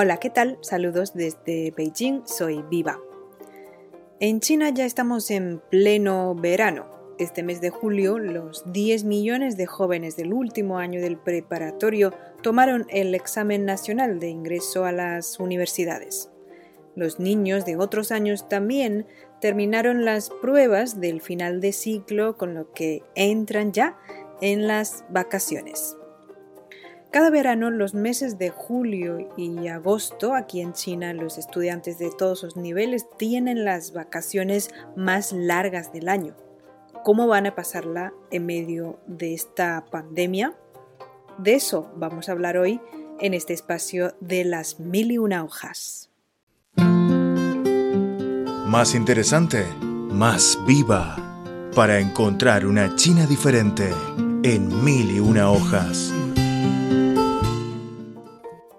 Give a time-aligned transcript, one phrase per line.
[0.00, 0.58] Hola, ¿qué tal?
[0.60, 3.00] Saludos desde Beijing, soy Viva.
[4.20, 6.86] En China ya estamos en pleno verano.
[7.18, 12.14] Este mes de julio, los 10 millones de jóvenes del último año del preparatorio
[12.44, 16.30] tomaron el examen nacional de ingreso a las universidades.
[16.94, 19.04] Los niños de otros años también
[19.40, 23.98] terminaron las pruebas del final de ciclo, con lo que entran ya
[24.40, 25.97] en las vacaciones.
[27.10, 32.42] Cada verano, los meses de julio y agosto, aquí en China, los estudiantes de todos
[32.42, 36.36] los niveles tienen las vacaciones más largas del año.
[37.04, 40.54] ¿Cómo van a pasarla en medio de esta pandemia?
[41.38, 42.78] De eso vamos a hablar hoy
[43.20, 46.10] en este espacio de las mil y una hojas.
[48.66, 51.16] Más interesante, más viva,
[51.74, 53.88] para encontrar una China diferente
[54.42, 56.12] en mil y una hojas.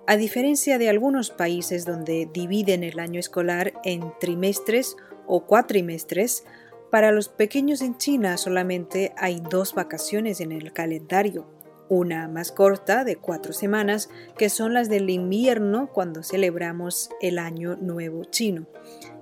[0.09, 6.45] A diferencia de algunos países donde dividen el año escolar en trimestres o cuatrimestres,
[6.89, 11.45] para los pequeños en China solamente hay dos vacaciones en el calendario,
[11.89, 17.75] una más corta de cuatro semanas, que son las del invierno cuando celebramos el Año
[17.75, 18.65] Nuevo Chino,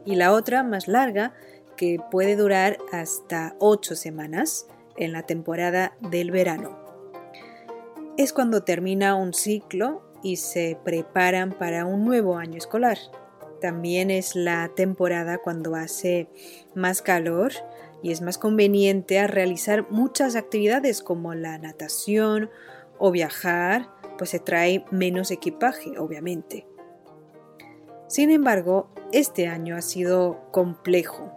[0.06, 1.34] y la otra más larga,
[1.76, 6.80] que puede durar hasta ocho semanas en la temporada del verano.
[8.16, 12.98] Es cuando termina un ciclo y se preparan para un nuevo año escolar.
[13.62, 16.28] También es la temporada cuando hace
[16.76, 17.52] más calor
[18.04, 22.50] y es más conveniente a realizar muchas actividades como la natación
[23.00, 26.68] o viajar, pues se trae menos equipaje, obviamente.
[28.08, 31.34] Sin embargo, este año ha sido complejo.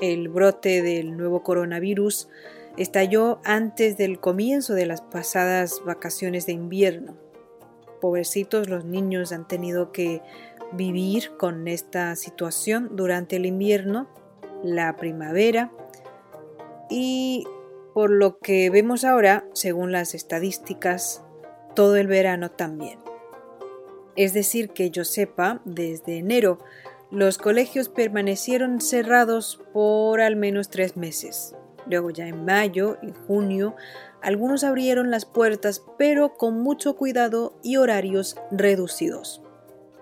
[0.00, 2.28] El brote del nuevo coronavirus
[2.76, 7.27] estalló antes del comienzo de las pasadas vacaciones de invierno
[8.00, 10.22] pobrecitos los niños han tenido que
[10.72, 14.08] vivir con esta situación durante el invierno,
[14.62, 15.70] la primavera
[16.90, 17.46] y
[17.94, 21.22] por lo que vemos ahora, según las estadísticas,
[21.74, 22.98] todo el verano también.
[24.16, 26.58] Es decir, que yo sepa, desde enero
[27.10, 31.54] los colegios permanecieron cerrados por al menos tres meses.
[31.88, 33.74] Luego ya en mayo y junio
[34.20, 39.42] algunos abrieron las puertas pero con mucho cuidado y horarios reducidos.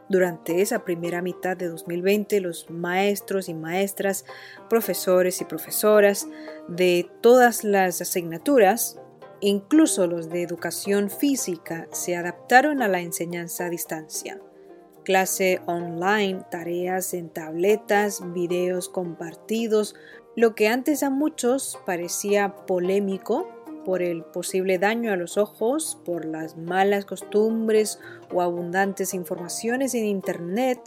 [0.09, 4.25] Durante esa primera mitad de 2020, los maestros y maestras,
[4.71, 6.29] profesores y profesoras
[6.69, 9.01] de todas las asignaturas,
[9.41, 14.41] incluso los de educación física, se adaptaron a la enseñanza a distancia.
[15.03, 19.97] Clase online, tareas en tabletas, videos compartidos,
[20.37, 23.49] lo que antes a muchos parecía polémico
[23.87, 27.99] por el posible daño a los ojos, por las malas costumbres
[28.33, 30.79] o abundantes informaciones en Internet,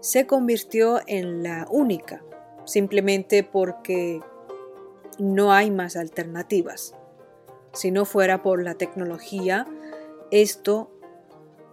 [0.00, 2.24] se convirtió en la única,
[2.64, 4.20] simplemente porque
[5.18, 6.96] no hay más alternativas.
[7.72, 9.66] Si no fuera por la tecnología,
[10.32, 10.90] esto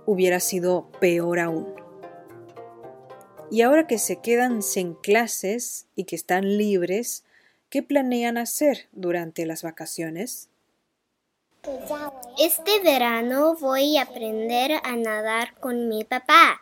[0.06, 1.87] hubiera sido peor aún.
[3.50, 7.24] Y ahora que se quedan sin clases y que están libres,
[7.70, 10.50] ¿qué planean hacer durante las vacaciones?
[12.38, 16.62] Este verano voy a aprender a nadar con mi papá.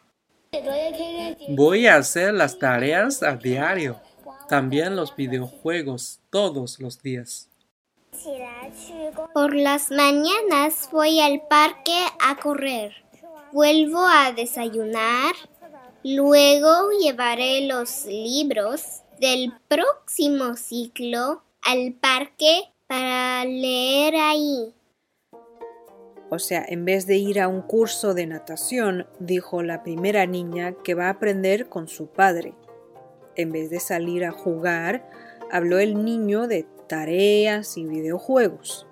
[1.49, 3.99] Voy a hacer las tareas a diario,
[4.47, 7.49] también los videojuegos todos los días.
[9.33, 12.93] Por las mañanas voy al parque a correr.
[13.51, 15.35] Vuelvo a desayunar.
[16.07, 24.71] Luego llevaré los libros del próximo ciclo al parque para leer ahí.
[26.29, 30.75] O sea, en vez de ir a un curso de natación, dijo la primera niña
[30.83, 32.53] que va a aprender con su padre.
[33.35, 35.09] En vez de salir a jugar,
[35.51, 38.85] habló el niño de tareas y videojuegos.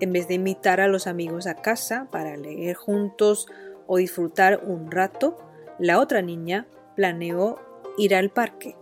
[0.00, 3.46] En vez de invitar a los amigos a casa para leer juntos
[3.86, 5.36] o disfrutar un rato,
[5.82, 7.58] la otra niña planeó
[7.98, 8.76] ir al parque.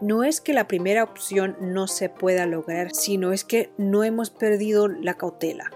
[0.00, 4.30] No es que la primera opción no se pueda lograr, sino es que no hemos
[4.30, 5.70] perdido la cautela.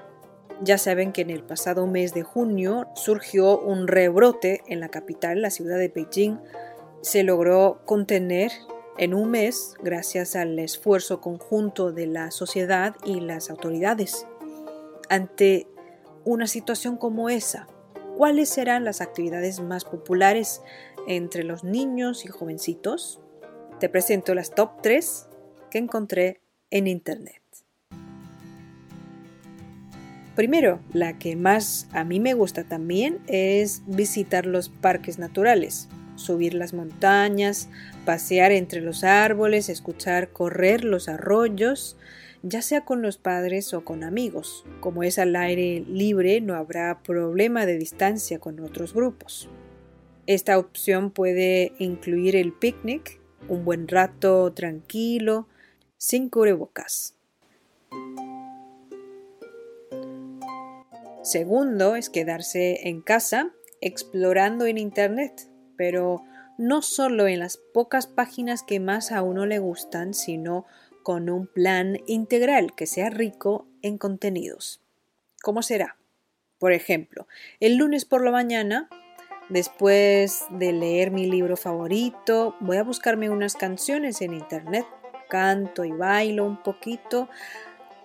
[0.63, 5.43] Ya saben que en el pasado mes de junio surgió un rebrote en la capital,
[5.43, 6.39] la ciudad de Beijing.
[7.03, 8.53] Se logró contener
[8.97, 14.27] en un mes gracias al esfuerzo conjunto de la sociedad y las autoridades.
[15.11, 15.67] Ante
[16.25, 17.69] una situación como esa,
[18.17, 20.63] ¿cuáles serán las actividades más populares
[21.07, 23.21] entre los niños y jovencitos?
[23.79, 25.29] Te presento las top 3
[25.71, 26.41] que encontré
[26.71, 27.43] en Internet.
[30.35, 36.55] Primero, la que más a mí me gusta también es visitar los parques naturales, subir
[36.55, 37.69] las montañas,
[38.05, 41.97] pasear entre los árboles, escuchar correr los arroyos,
[42.49, 44.65] ya sea con los padres o con amigos.
[44.81, 49.49] Como es al aire libre, no habrá problema de distancia con otros grupos.
[50.27, 55.49] Esta opción puede incluir el picnic, un buen rato tranquilo,
[55.97, 57.15] sin cubrebocas.
[61.23, 66.23] Segundo es quedarse en casa explorando en Internet, pero
[66.59, 70.67] no solo en las pocas páginas que más a uno le gustan, sino
[71.07, 74.81] con un plan integral que sea rico en contenidos.
[75.41, 75.99] ¿Cómo será?
[76.59, 77.29] Por ejemplo,
[77.61, 78.89] el lunes por la mañana,
[79.49, 84.85] después de leer mi libro favorito, voy a buscarme unas canciones en internet,
[85.29, 87.29] canto y bailo un poquito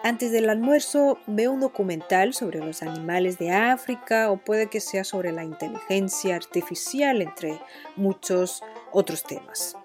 [0.03, 5.03] antes del almuerzo veo un documental sobre los animales de África o puede que sea
[5.03, 7.59] sobre la inteligencia artificial, entre
[7.95, 8.61] muchos
[8.91, 9.75] otros temas.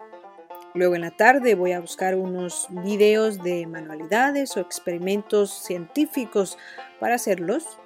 [0.77, 6.59] Luego en la tarde voy a buscar unos videos de manualidades o experimentos científicos
[7.01, 7.79] para hacerlos.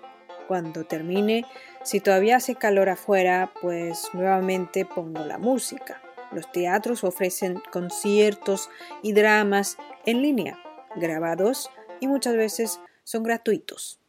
[0.49, 1.47] Cuando termine,
[1.85, 6.03] si todavía hace calor afuera, pues nuevamente pongo la música.
[6.33, 8.69] Los teatros ofrecen conciertos
[9.05, 10.59] y dramas en línea,
[10.97, 11.71] grabados
[12.01, 14.01] y muchas veces son gratuitos.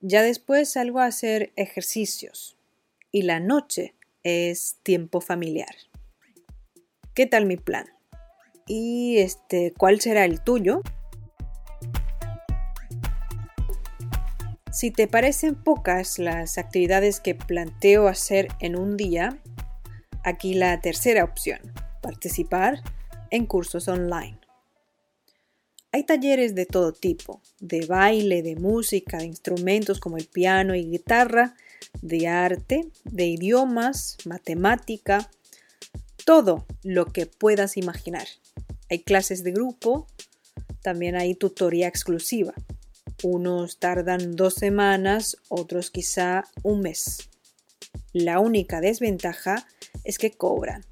[0.00, 2.56] Ya después salgo a hacer ejercicios
[3.10, 5.74] y la noche es tiempo familiar.
[7.14, 7.86] ¿Qué tal mi plan?
[8.66, 10.82] ¿Y este cuál será el tuyo?
[14.72, 19.38] Si te parecen pocas las actividades que planteo hacer en un día,
[20.24, 21.60] aquí la tercera opción,
[22.02, 22.82] participar
[23.30, 24.40] en cursos online.
[25.92, 30.90] Hay talleres de todo tipo, de baile, de música, de instrumentos como el piano y
[30.90, 31.54] guitarra,
[32.02, 35.30] de arte, de idiomas, matemática,
[36.24, 38.26] todo lo que puedas imaginar.
[38.90, 40.06] Hay clases de grupo,
[40.82, 42.54] también hay tutoría exclusiva.
[43.22, 47.30] Unos tardan dos semanas, otros quizá un mes.
[48.12, 49.66] La única desventaja
[50.04, 50.84] es que cobran.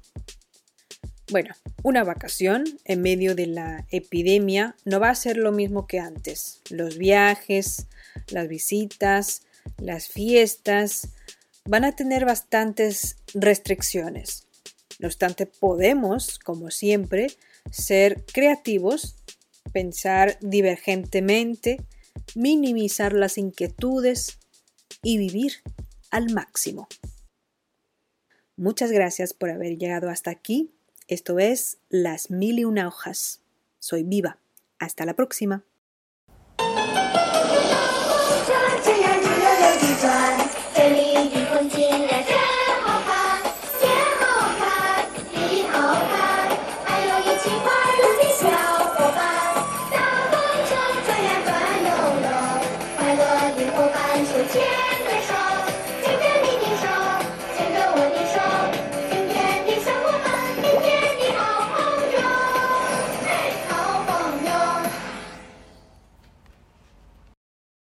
[1.31, 5.99] Bueno, una vacación en medio de la epidemia no va a ser lo mismo que
[5.99, 6.61] antes.
[6.69, 7.87] Los viajes,
[8.27, 9.43] las visitas,
[9.77, 11.09] las fiestas
[11.65, 14.42] van a tener bastantes restricciones.
[15.03, 17.27] No obstante, podemos, como siempre,
[17.69, 19.17] ser creativos,
[19.73, 21.81] pensar divergentemente,
[22.35, 24.39] minimizar las inquietudes
[25.01, 25.55] y vivir
[26.09, 26.87] al máximo.
[28.55, 30.71] Muchas gracias por haber llegado hasta aquí
[31.09, 33.41] esto es Las Mil y Una Hojas.
[33.79, 34.39] Soy Viva.
[34.79, 35.65] Hasta la próxima.